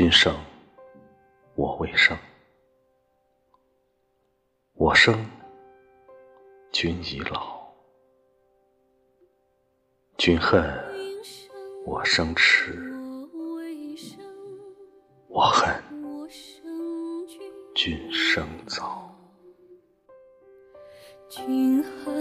[0.00, 0.34] 君生
[1.56, 2.16] 我未生，
[4.72, 5.28] 我生
[6.72, 7.60] 君已老。
[10.16, 10.64] 君恨
[11.84, 12.72] 我生迟，
[15.28, 15.84] 我恨
[17.74, 19.14] 君生早。
[21.28, 22.19] 君恨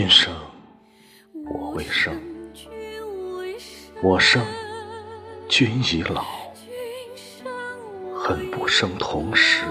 [0.00, 0.34] 君生
[1.44, 2.18] 我未生，
[2.54, 2.70] 君
[3.36, 4.42] 未生，我生
[5.46, 6.24] 君已老。
[8.16, 9.62] 恨不生同时，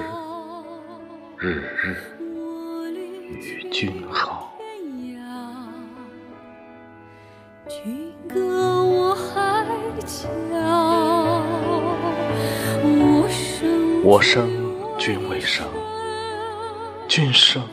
[1.39, 1.49] 日
[1.81, 1.97] 日
[3.31, 4.53] 与君好。
[7.67, 9.65] 君歌我海
[10.05, 10.29] 角。
[14.03, 14.47] 我生
[14.99, 15.65] 君未生，
[17.07, 17.63] 君生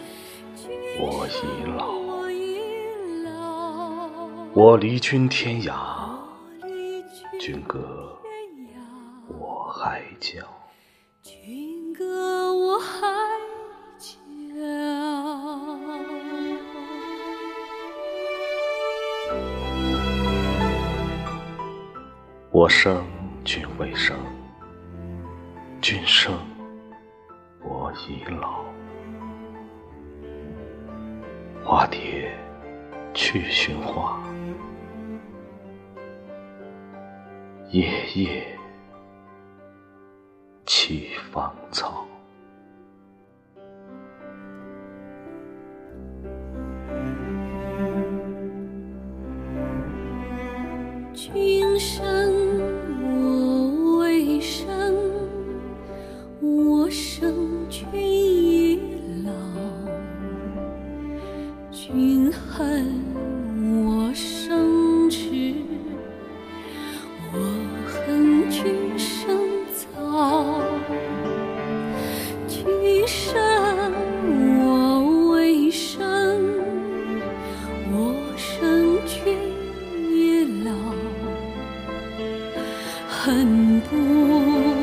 [0.99, 2.06] 我已老。
[4.57, 5.75] 我，离君天涯，
[7.39, 8.19] 君歌。
[9.29, 10.39] 我海角。
[11.23, 13.07] 君歌我海
[13.99, 14.17] 角。
[22.51, 23.05] 我生
[23.45, 24.17] 君未生，
[25.83, 26.33] 君生
[27.61, 28.65] 我已老。
[31.62, 32.34] 花蝶
[33.16, 34.21] 去寻花，
[37.71, 38.47] 夜夜
[40.66, 42.06] 栖芳草。
[51.15, 52.06] 君生
[53.03, 54.94] 我未生，
[56.43, 58.78] 我生君已
[59.25, 59.32] 老。
[61.72, 62.16] 君
[62.51, 63.03] 恨
[63.85, 65.55] 我生迟，
[67.33, 67.39] 我
[67.87, 69.39] 恨君生
[69.75, 69.85] 早。
[72.49, 73.35] 君生
[74.61, 75.99] 我未生，
[77.93, 79.37] 我生君
[80.11, 80.73] 已老。
[83.09, 84.75] 恨不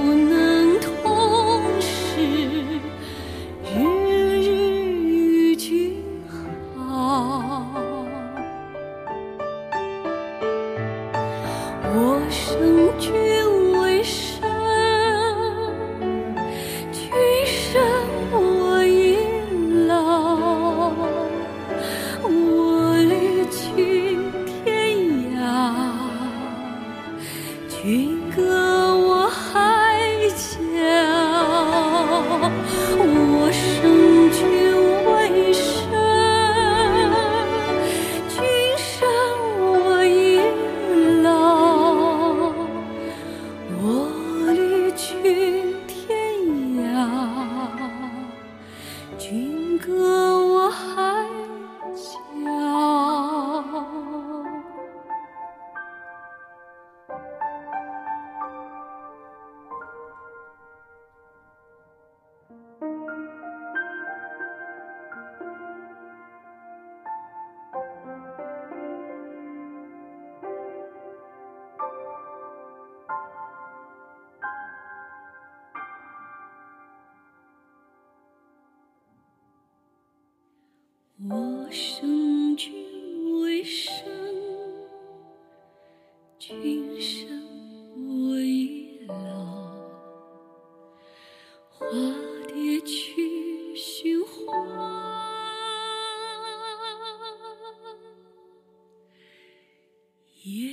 [100.46, 100.70] 夜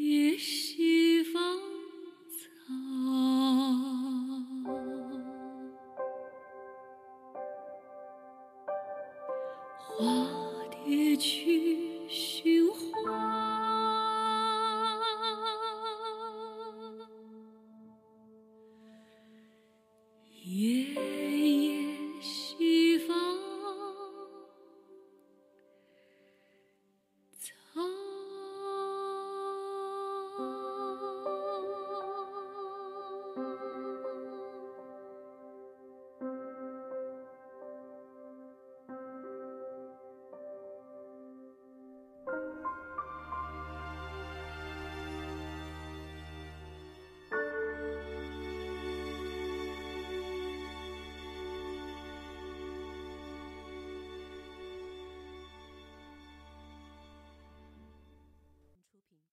[0.00, 1.58] 夜西风
[2.28, 2.44] 草。
[9.78, 10.04] 花
[10.84, 11.67] 蝶去